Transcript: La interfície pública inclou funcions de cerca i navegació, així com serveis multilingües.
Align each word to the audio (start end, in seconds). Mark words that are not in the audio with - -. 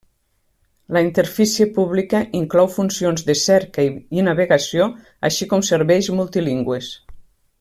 La 0.95 1.01
interfície 1.07 1.67
pública 1.75 2.21
inclou 2.39 2.69
funcions 2.77 3.27
de 3.29 3.35
cerca 3.43 3.85
i 4.19 4.25
navegació, 4.31 4.89
així 5.31 5.51
com 5.53 5.67
serveis 5.73 6.13
multilingües. 6.21 6.93